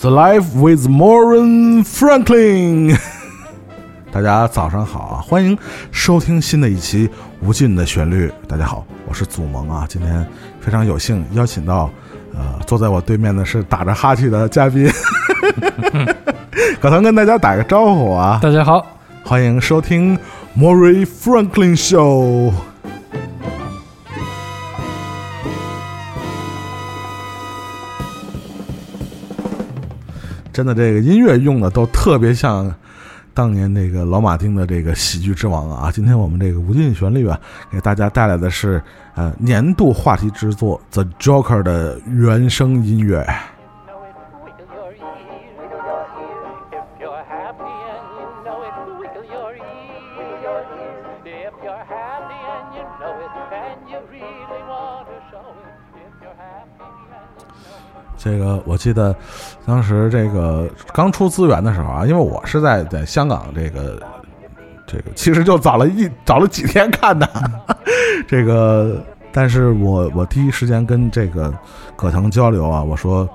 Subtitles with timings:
[0.00, 2.98] The Life with Moran Franklin。
[4.10, 5.58] 大家早上好啊，欢迎
[5.92, 7.06] 收听新的一期
[7.42, 8.26] 《无尽的旋律》。
[8.48, 10.26] 大家好，我是祖萌啊，今天
[10.58, 11.90] 非常有幸邀请到，
[12.34, 14.90] 呃，坐在我对面的是打着哈欠的嘉宾，
[16.80, 18.40] 可能跟大家打个招呼啊。
[18.42, 18.86] 大家好，
[19.22, 20.18] 欢迎收听
[20.56, 22.50] Moran Franklin Show。
[30.52, 32.72] 真的，这个音乐用的都特别像
[33.32, 35.90] 当年那个老马丁的这个喜剧之王啊！
[35.92, 38.82] 今天我们这个无尽旋律啊，给大家带来的是
[39.14, 43.26] 呃年度话题之作《The Joker》的原声音乐。
[58.22, 59.16] 这个我记得，
[59.64, 63.98] 当时这个刚出资源的时候啊，因为我是在在香港，这个
[64.86, 67.26] 这个其实就早了一早了几天看的，
[68.28, 71.50] 这个，但是我我第一时间跟这个
[71.96, 73.26] 葛腾交流啊，我说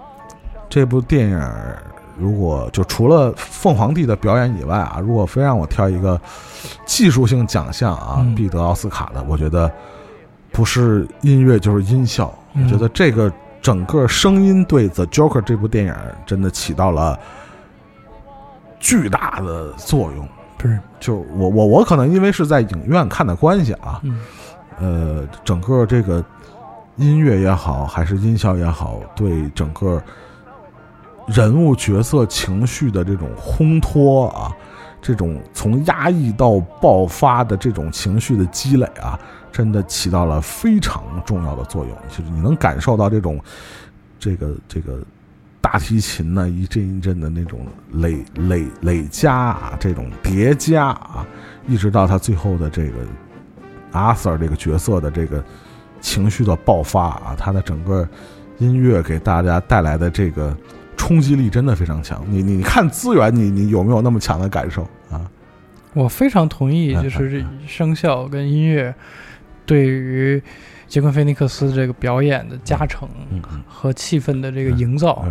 [0.70, 1.42] 这部电影
[2.16, 6.22] 如果就除了凤凰帝的表演以外啊，如果非让我挑一个
[6.86, 9.72] 技术性奖项啊，必得奥斯卡的，我觉得
[10.52, 13.34] 不是音乐就是音效，我觉得这个。
[13.66, 17.20] 整个声音对《The Joker》这部电影真的起到了
[18.80, 20.30] 巨大的作用。
[20.62, 24.00] 是，就我我我可能因为是在影院看的关系啊，
[24.80, 26.24] 呃，整个这个
[26.98, 30.00] 音乐也好，还是音效也好，对整个
[31.26, 34.54] 人物角色情绪的这种烘托啊，
[35.02, 39.20] 这种从压抑到爆发的这种情绪的积累啊。
[39.56, 43.40] 真的起到了非常重要的作用，就是你能感受到这种，
[44.20, 45.00] 这个这个
[45.62, 51.26] 大提琴呢一阵一阵的那种累累累加啊，这种叠加啊，
[51.70, 52.98] 一直到他最后的这个
[53.94, 55.42] 阿 Sir 这个角色的这个
[56.02, 58.06] 情绪的爆发啊，他的整个
[58.58, 60.54] 音乐给大家带来的这个
[60.98, 62.22] 冲击力真的非常强。
[62.28, 65.32] 你你看资源，你你有没有那么强的感受啊？
[65.94, 68.94] 我非常同意，就是这声效跟音乐。
[69.66, 70.42] 对于
[70.88, 73.10] 杰昆·菲尼克斯这个表演的加成
[73.68, 75.26] 和气氛的这个营造，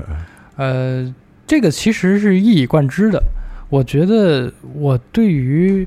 [0.57, 1.15] 呃，
[1.47, 3.23] 这个其实是一以贯之的。
[3.71, 5.87] 我觉得我对于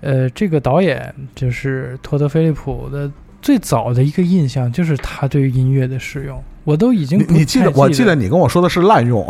[0.00, 3.10] 呃这个导演就是托德·菲利普的
[3.42, 6.42] 最早的一个印象，就是他对于音乐的使用。
[6.64, 9.26] 我都已经你记得，我记得你跟我说的是滥用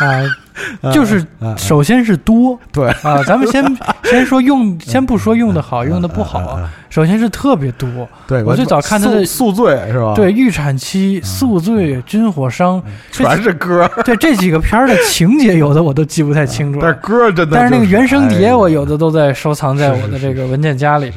[0.00, 0.22] 啊，
[0.92, 1.24] 就是
[1.56, 3.64] 首先是多对啊，咱们先
[4.04, 6.58] 先说用，先不说用的好，用的不好，
[6.90, 7.88] 首先是特别多。
[8.26, 10.14] 对我最早看他的《宿醉》是吧？
[10.14, 13.88] 对，《预产期》《宿醉》《军火商》全是歌。
[14.04, 16.78] 对这几个片儿的情节，有的我都记不太清楚。
[16.82, 21.12] 但歌真的，但是那个原声碟，我有的都在收藏在我的这个文件夹里。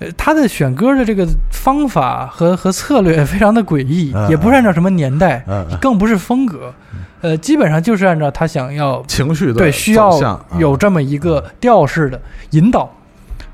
[0.00, 5.44] 呃，他的选歌的这个方法和和策略非常的诡异，也不是按照什么年代，
[5.78, 6.72] 更不是风格，
[7.20, 12.20] 呃，基本上就是按照他想要情绪的对需要有这么一个调式的
[12.50, 12.90] 引导，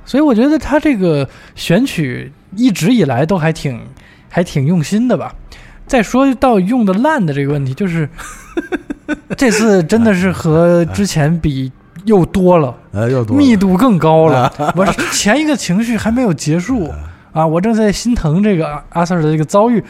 [0.04, 3.80] 所以我觉得他这个选曲一直以来都还挺
[4.28, 5.34] 还挺用心的吧。
[5.86, 8.08] 再说到用的烂的这个问题，就是
[9.36, 11.72] 这次真的是和之前比。
[12.04, 14.48] 又多了，呃，又多，密度更高了。
[14.76, 16.88] 我前一个情绪还没有结束
[17.34, 19.82] 啊，我正在心疼这个阿 Sir 的这个遭遇，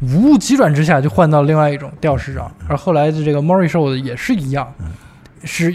[0.00, 2.50] 无急转之下就换到另外一种调式上。
[2.68, 4.72] 而后来的这个 Mori Show 的也是一样，
[5.44, 5.72] 是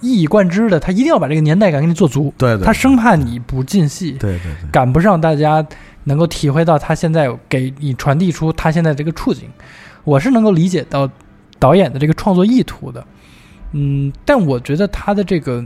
[0.00, 2.32] 一以贯之的，他一定要把这个年代感给你做足。
[2.36, 5.66] 对，他生怕你不进戏，对对对，赶不上大家
[6.04, 9.48] 能够体会到他现在给你传递出他现在这个处境。
[10.04, 11.08] 我是能够理解到
[11.58, 13.06] 导演的这个创作意图的。
[13.72, 15.64] 嗯，但我觉得他的这个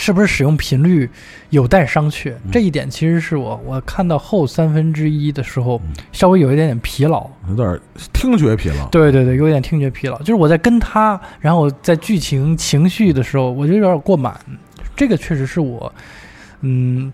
[0.00, 1.06] 是不是使用频率
[1.50, 5.78] 有待商榷，这一点其实是我我看到后三分之一的时候
[6.10, 7.78] 稍微有一点点疲劳，有点
[8.10, 8.88] 听觉疲劳。
[8.88, 14.40] 对对对，有点听觉疲劳，就是我在跟他，然后在剧情情绪的时候，我觉得有点过满。
[14.96, 15.92] 这个确实是我，
[16.62, 17.12] 嗯，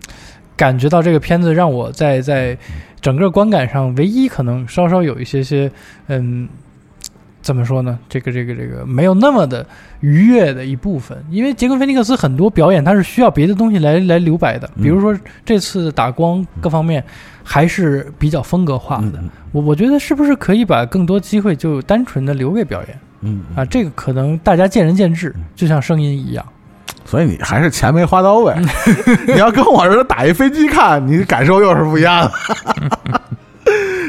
[0.55, 2.57] 感觉到这个片子让我在在
[3.01, 5.69] 整个观感上唯一可能稍稍有一些些，
[6.07, 6.47] 嗯。
[7.47, 7.97] 怎么说呢？
[8.09, 9.65] 这个这个这个没有那么的
[10.01, 17.01] 愉悦的一部分，因为杰克·菲尼克斯很多表演他是需要别的东西来来留白的，比如说这次打光各方面
[17.45, 19.23] 还是比较风格化的。
[19.53, 22.99] 我我觉得是不是可以把更多机会就单纯的留给表演？
[23.21, 26.45] 嗯啊，这个可能大家见仁见智，就像声音一样。
[27.05, 28.53] 所以你还是钱没花到位。
[29.25, 33.21] 你要跟我似的打一飞机看，你感受又是不一样的。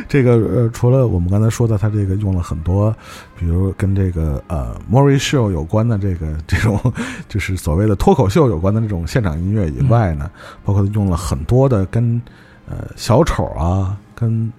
[0.09, 2.95] 这个呃，除了我们刚才说的，他这个用了很多，
[3.39, 6.81] 比如跟这个呃 m o r i Show 有关的这个 这种，
[7.29, 10.31] 就是所谓的脱口秀有关的这种现场音乐以外呢，
[10.65, 12.21] 包括用了很多的跟
[12.69, 13.97] 呃小丑啊。
[14.21, 14.53] 跟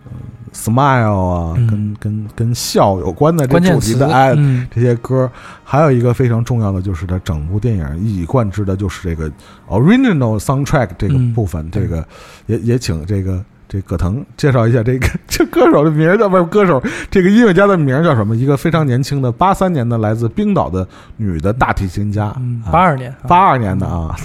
[0.54, 4.34] smile 啊，跟跟跟笑有关的这主题的哎，
[4.74, 5.30] 这些歌，
[5.66, 9.30] 还有一个非常重要的就是它整部电影一以贯之的就是这个
[9.68, 12.08] original soundtrack 这个部分，这个
[12.46, 16.82] 也也请这个这葛腾介绍一下这个 这歌手的名叫不是歌手，
[17.12, 18.36] 这个音乐家的名叫什么？
[18.36, 20.86] 一个非常年轻的八三年的来自冰岛的
[21.18, 22.36] 女的大提琴家，
[22.72, 24.16] 八二年八二年的啊，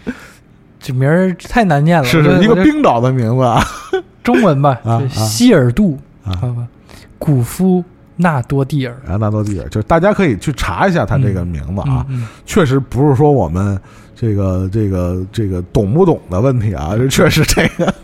[0.78, 3.60] 这名儿太难念了，是是一个冰岛的名字啊。
[4.22, 6.38] 中文吧，啊希尔杜啊，
[7.18, 7.82] 古夫
[8.16, 8.94] 纳多蒂尔。
[9.08, 12.04] 啊，纳多蒂尔，就是大家可以去查一下他这个名字啊，
[12.44, 13.80] 确实不是说我们
[14.14, 17.94] 这个这个这个懂不懂的问题啊，这确实这个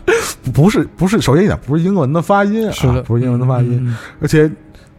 [0.53, 2.73] 不是不是，首先一点不是英文的发音啊，
[3.05, 4.49] 不是英文的发音，而且。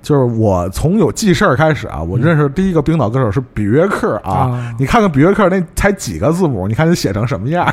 [0.03, 4.73] 就是我从有记事儿开始啊，我认识第一个冰岛歌手是比约克啊。
[4.79, 7.67] 你看看比约克那才几个字母，你看你写成什么样？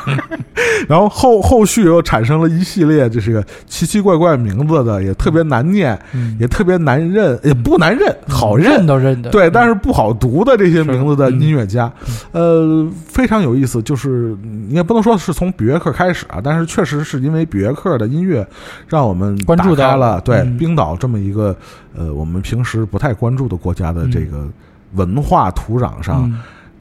[0.88, 5.98] 然后后后续又产生了一系列就是个奇奇怪怪名字的，也特别难念，
[6.40, 8.86] 也特别难认，也不难认，好认。
[8.86, 9.30] 都认得。
[9.30, 11.92] 对，但是不好读的这些名字的音乐家，
[12.32, 13.82] 呃，非常有意思。
[13.82, 18.46] 就是你也不能说是从比约克开始啊，但是确实是因为比约克的音乐，
[18.88, 19.96] 让我们关注到。
[19.96, 21.56] 了对冰岛这么一个。
[21.96, 24.50] 呃，我们平时不太关注的国家的这个
[24.94, 26.28] 文化土壤上，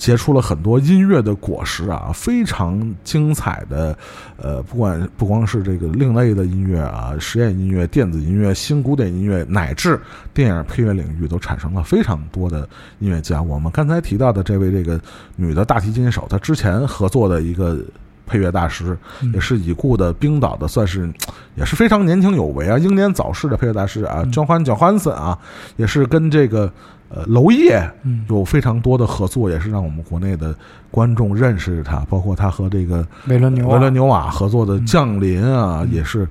[0.03, 3.97] 结出了很多音乐的果实啊，非常精彩的。
[4.37, 9.97] 呃，不管不光是这个另类的音乐啊，实验音乐、电子音乐、新古典音乐，乃至
[10.35, 12.69] 电影配乐领域，都产生了非常多的
[12.99, 13.41] 音乐家。
[13.41, 15.01] 我们刚才提到的这位这个
[15.37, 17.79] 女的大提琴手，她之前合作的一个。
[18.27, 18.97] 配乐大师
[19.35, 21.13] 也是已故的冰岛的，算是
[21.57, 25.37] 也是非常年轻有为啊，英年早逝的配乐大师啊，焦欢焦欢森啊，
[25.77, 26.71] 也是跟这个
[27.11, 27.87] 呃娄烨
[28.29, 30.55] 有非常多的合作，也是让我们国内的
[30.91, 31.99] 观众认识他。
[32.09, 36.27] 包括他和这个维伦纽维伦纽瓦合作的《降临》啊，也是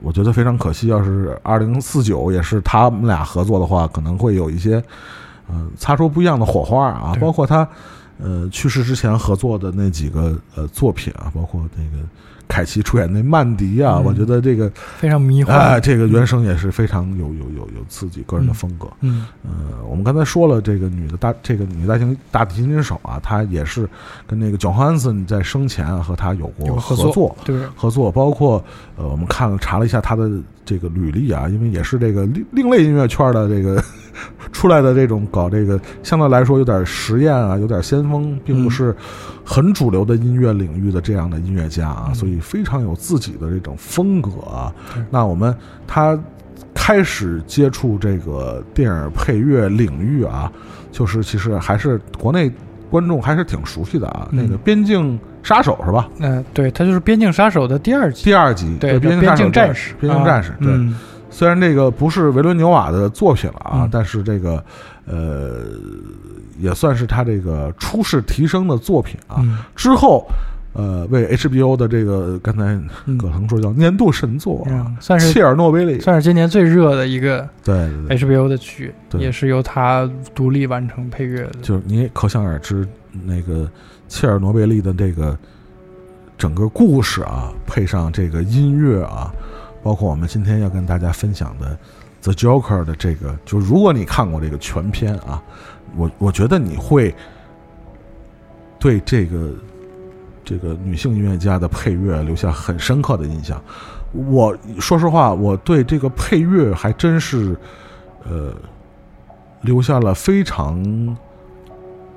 [0.00, 0.86] 我觉得非常可惜。
[0.86, 4.82] 要是二零四九也是他们俩合作的话，可能会有一些
[5.50, 7.14] 嗯擦出不一样的火花啊。
[7.20, 7.68] 包括他。
[8.18, 12.04] 呃，去世之前合作的那几个呃作品啊，包括那个
[12.48, 15.56] 凯奇出演那曼迪啊，我觉得这个非常迷幻。
[15.56, 18.88] 啊，这个原声也是非常有有有有自己个人的风格。
[19.00, 23.88] 嗯，呃，我们刚才说了，这个女的大这个女大型大提琴手啊，她也是
[24.26, 27.60] 跟那个乔汉森在生前啊和她有过合作，对。
[27.76, 28.64] 合作，包括
[28.96, 30.28] 呃，我们看了查了一下她的
[30.68, 33.82] 这个履历啊，因为也是这个另另类音乐圈的这个。
[34.50, 38.92] 出来的这种搞这个相对来说有点实验啊，有点先锋，并不是
[39.44, 44.74] 很主流的音乐领域的这样的音乐家啊，所以非常有自己的这种风格啊。
[45.08, 45.54] 那我们
[45.86, 46.18] 他
[46.74, 50.50] 开始接触这个电影配乐领域啊，
[50.90, 52.50] 就是其实还是国内
[52.90, 54.28] 观众还是挺熟悉的啊。
[54.32, 55.16] 那个《边境
[55.48, 56.06] 杀手》是吧？
[56.18, 58.24] 嗯，对，他就是《边境杀手》的第二集。
[58.24, 60.70] 第二集，对，边境战士，边境战士，对。
[61.30, 64.62] 虽然这个不是维伦纽瓦的作品了啊，但是这个
[65.06, 65.60] 呃
[66.58, 69.44] 也算是他这个初试提升的作品啊。
[69.76, 70.26] 之后
[70.72, 72.76] 呃为 HBO 的这个刚才
[73.16, 77.74] 葛腾说叫年度神作啊，算是切尔诺贝利，算是今年最热的一个对
[78.08, 81.58] HBO 的剧，也是由他独立完成配乐的。
[81.62, 82.88] 就是你可想而知，
[83.24, 83.68] 那个
[84.08, 85.38] 切尔诺贝利的这个
[86.36, 89.32] 整个故事啊，配上这个音乐啊。
[89.80, 91.78] 包括我们今天要跟大家分享的
[92.24, 95.40] 《The Joker》的这个，就如果你看过这个全片啊，
[95.96, 97.14] 我我觉得你会
[98.78, 99.52] 对这个
[100.44, 103.62] 这个女性音乐家的配乐留下很深刻的印象。
[104.12, 107.56] 我说实话，我对这个配乐还真是
[108.28, 108.52] 呃
[109.62, 111.16] 留下了非常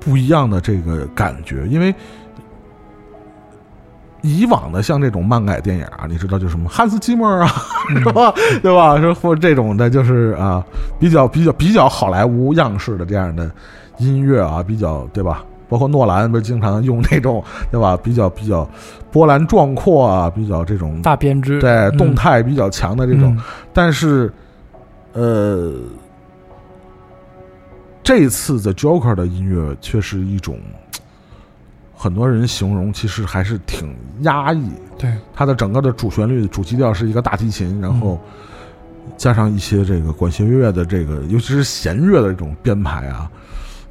[0.04, 1.94] 不一样的这个感觉，因为。
[4.24, 7.44] 以往的像这种漫改电影啊，你知道就什么汉斯季默啊，
[7.98, 8.32] 是吧？
[8.62, 8.96] 对吧？
[9.00, 10.64] 说或这种的，就是啊，
[11.00, 13.50] 比较比较比较好莱坞样式的这样的
[13.98, 15.44] 音乐啊，比较对吧？
[15.68, 17.42] 包括诺兰不是经常用那种
[17.72, 17.98] 对吧？
[18.00, 18.64] 比较比较
[19.10, 23.36] 波澜壮阔啊，比较这种大编织，对动态比较强的这种。
[23.72, 24.32] 但是，
[25.14, 25.72] 呃，
[28.02, 30.58] 这次 The Joker 的音乐却是一种。
[31.94, 34.68] 很多人形容其实还是挺压抑，
[34.98, 38.20] 对它的整个的主旋律、主基调是一个大提琴，然后
[39.16, 43.30] 加上一些这个管弦乐的这个，尤其是弦乐的这种编排啊，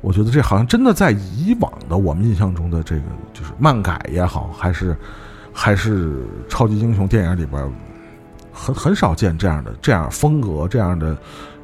[0.02, 3.04] 我觉得这好像真的在以往的我们印象中的这个
[3.34, 4.94] 就是漫改也好，还是
[5.54, 7.74] 还是超级英雄电影里边
[8.52, 11.16] 很很少见这样的这样风格这样的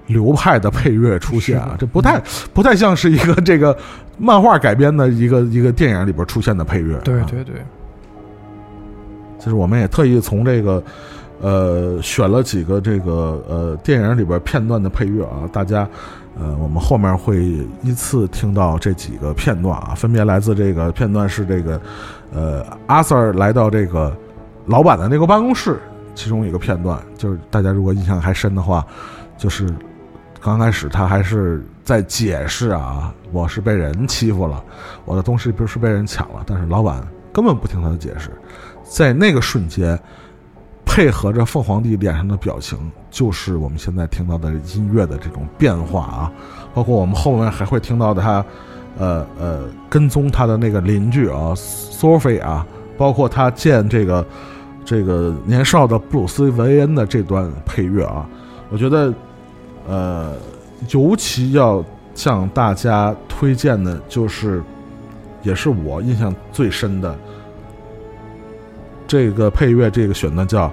[0.08, 2.22] 流派的配乐出现啊，这不太
[2.54, 3.78] 不太像是一个这个
[4.18, 6.98] 漫画改编的一个一个电影里边出现的配乐。
[7.00, 7.56] 对对对，
[9.38, 10.84] 就是我们也特意从这个
[11.42, 15.88] 呃选了几个这个呃电影里边片段的配乐啊，大家
[16.40, 17.44] 呃我们后面会
[17.84, 21.82] 依次听到这几个片段啊，分别来自这个片段是这个
[22.34, 24.16] 呃阿 Sir 来到这个
[24.66, 25.80] 老板的那个办公室。
[26.16, 28.84] 其中一个片段，就是大家如果印象还深的话，
[29.38, 29.72] 就是
[30.42, 34.64] 刚开始他还是在解释啊，我是被人欺负了，
[35.06, 38.32] 我的东西不是被人抢了，但是老板根本不听他的解释，
[38.84, 40.00] 在那个瞬间，
[40.86, 46.32] 配合着凤凰帝脸上的表情，就是我们现在听到的音乐的这种变化啊，
[46.74, 48.46] 包括我们后面还会听到他，
[48.98, 52.66] 呃呃，跟踪他的那个邻居啊，Sophie 啊，
[52.98, 54.26] 包括他见这个。
[54.90, 58.26] 这个年少的布鲁斯·维恩的这段配乐啊，
[58.70, 59.14] 我觉得，
[59.88, 60.36] 呃，
[60.90, 64.62] 尤其要向大家推荐的，就是，
[65.44, 67.18] 也是我印象最深的
[69.08, 70.68] 这个配乐，这个选段叫《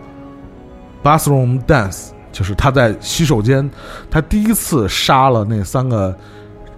[1.03, 3.71] Bathroom Dance》，就是他在洗手间，
[4.11, 6.17] 他第一次杀了那三个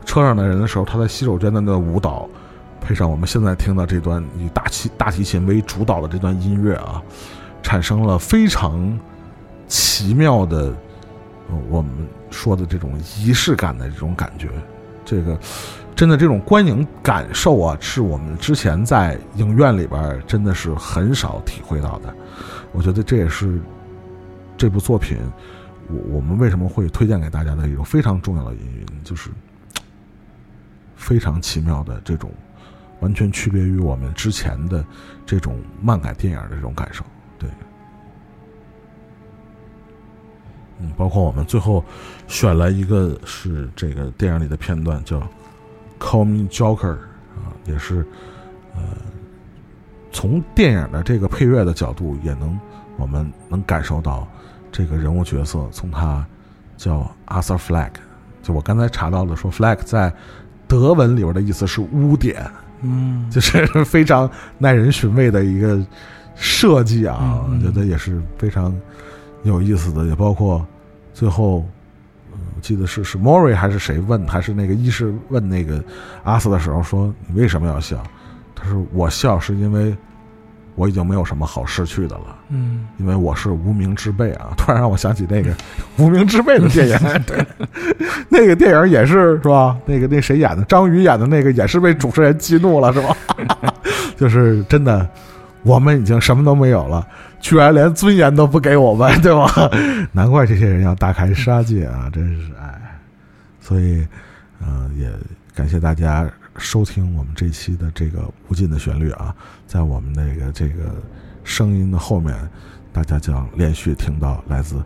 [0.05, 2.29] 车上的人的时候，他在洗手间的那个舞蹈。
[2.79, 7.03] 配上我们现在听到这段以大提大提琴为主导的这段音乐啊，
[7.61, 8.97] 产生了非常
[9.67, 10.73] 奇妙的，
[11.69, 11.91] 我们
[12.31, 14.49] 说的这种仪式感的这种感觉。
[15.05, 15.39] 这个
[15.95, 22.15] 真的这种观影感受啊，是我们之前在影院里边真的是很少体会到的。
[22.73, 23.61] 我觉得这也是
[24.57, 25.19] 这部作品
[25.89, 29.31] 我我们为什么会推荐给大家的一种非常重要的原因，就是
[30.97, 32.31] 非常奇妙的这种。
[33.01, 34.83] 完全区别于我们之前的
[35.27, 37.05] 这种漫改电影的这种感受，
[40.81, 41.85] 嗯，包括我们最后
[42.29, 45.19] 选了一个是这个电影里的片段，叫
[45.99, 48.07] 《Call Me Joker》啊，也是
[48.75, 48.83] 呃，
[50.13, 52.59] 从电影的这个配乐的角度，也能
[52.97, 54.29] 我们能感受到
[54.71, 56.25] 这个人物角色，从他
[56.77, 57.93] 叫 Arthur Flag，
[58.43, 60.13] 就我刚才查到了说，Flag 在
[60.69, 62.45] 德文里边的意思是污点。
[62.83, 65.83] 嗯，就是 非常耐人寻味的一个
[66.35, 68.71] 设计啊，我觉得也是非常
[69.49, 70.05] 有意思的。
[70.07, 70.65] 也包括
[71.15, 71.65] 最后，
[72.33, 75.83] 我记得是是莫瑞还是谁问，还是那个医师问那个
[76.25, 78.03] 阿斯的时候说：“你为什么要笑？”
[78.55, 79.97] 他说：“我笑是因为。”
[80.79, 84.49] 我已经没有什么好失去的了，嗯，因为我是无名之辈啊！
[84.59, 85.51] 突然让我想起那个
[85.97, 87.47] 无名之辈的电影， 对，
[88.29, 89.75] 那个电影也是是吧？
[89.87, 90.63] 那个那谁演的？
[90.65, 93.17] 张宇演的那个也是被主持人激怒了是吧？
[94.19, 95.09] 就是真的，
[95.67, 97.07] 我们已经什么都没有了，
[97.41, 99.51] 居然连尊严都不给我们，对吧？
[100.13, 102.09] 难怪这些人要大开杀戒啊！
[102.13, 102.99] 真是哎，
[103.61, 104.07] 所以，
[104.61, 105.11] 嗯，也
[105.55, 106.31] 感谢大家。
[106.59, 110.85] 收听我们这期的这个无尽的旋律啊，在我们那个这个
[111.45, 112.35] 声音的后面，
[112.95, 114.83] 大家将连续听到来自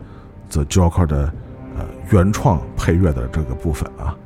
[0.51, 1.33] The Joker 的
[1.77, 4.17] 呃原创配乐的这个部分啊，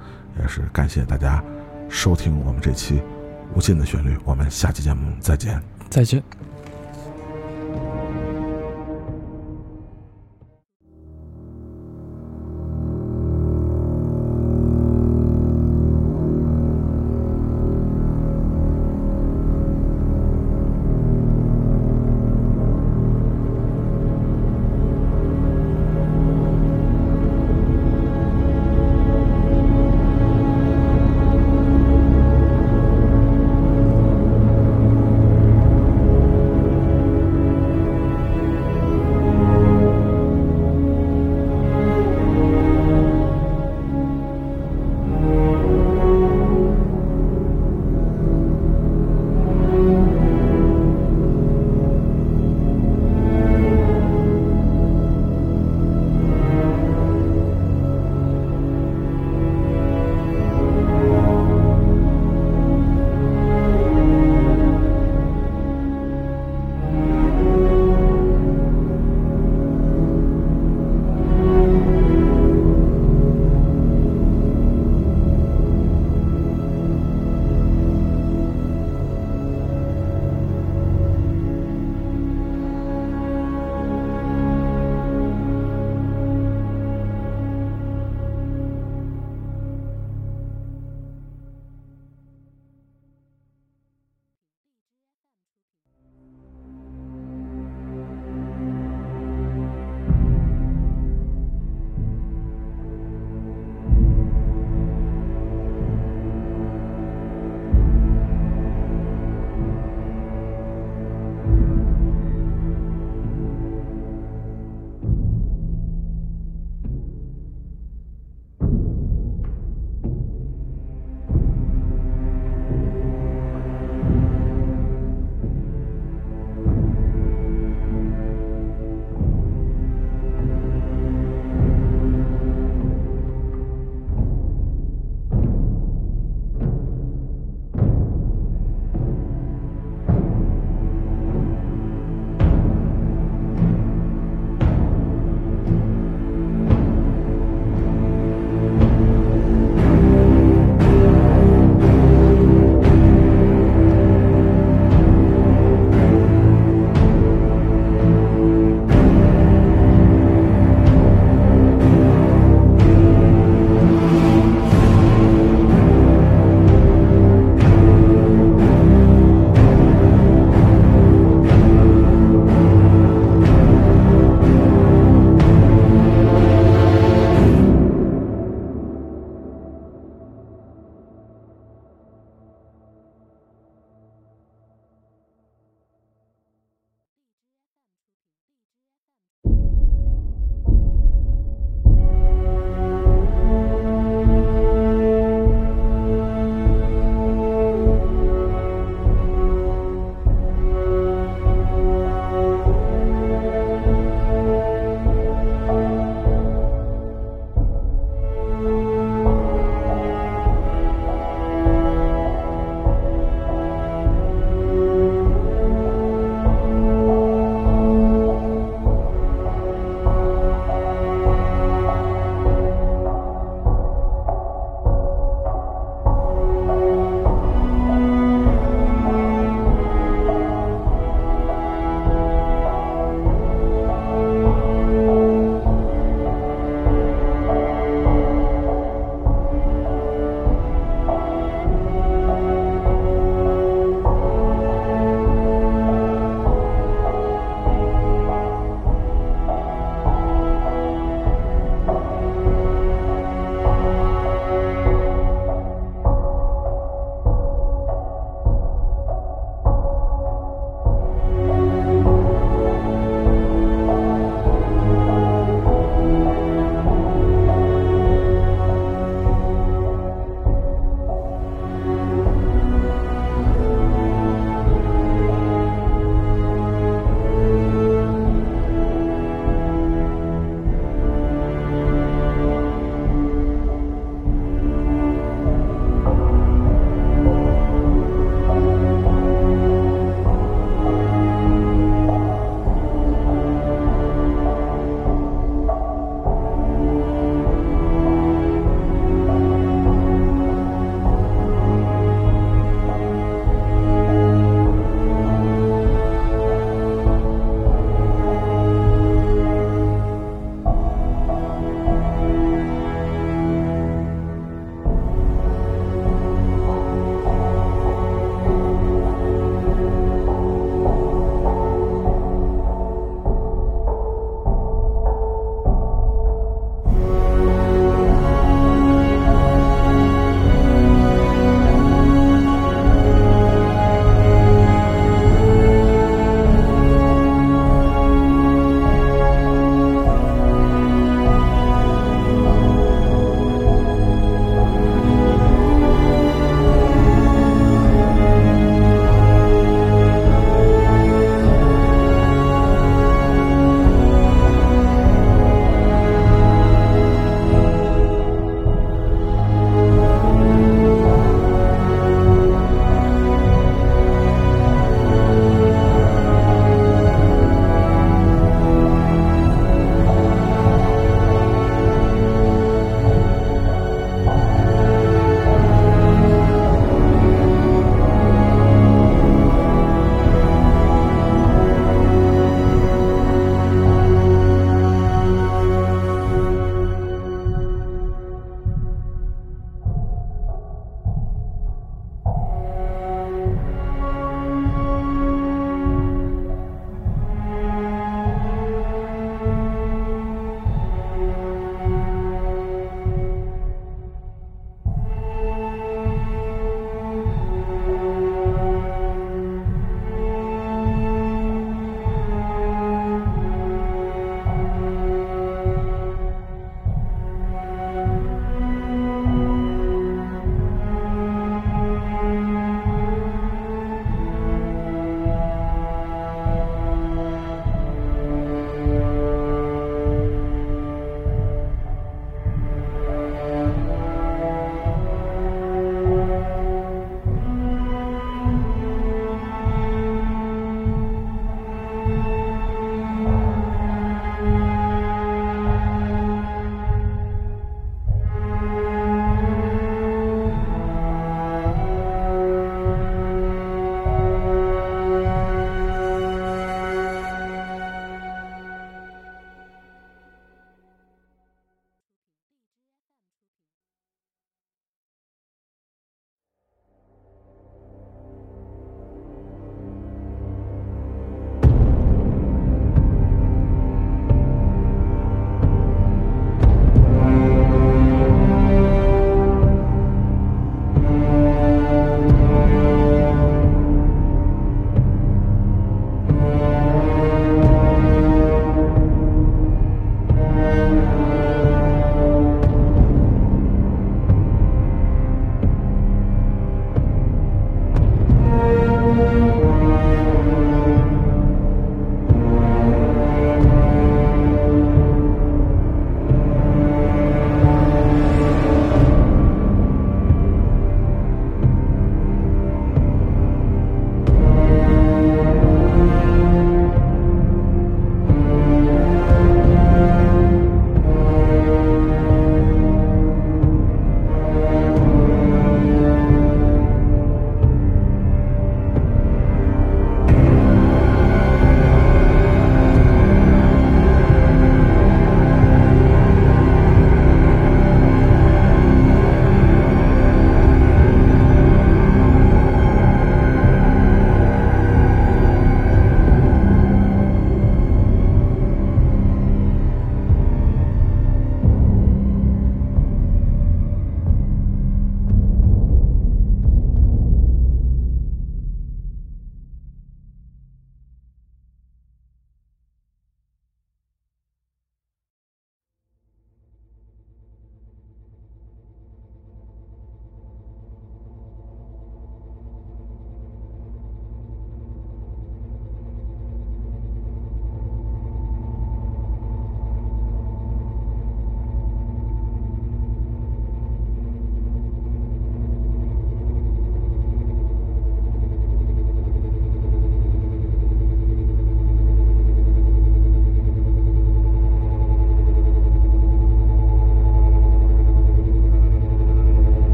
[0.40, 1.44] 也是感谢大家
[1.90, 3.02] 收听我们这期
[3.54, 5.60] 无尽的旋律，我们下期节目再见，
[5.94, 6.20] 再见。